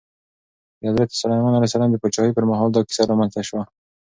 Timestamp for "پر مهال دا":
2.35-2.81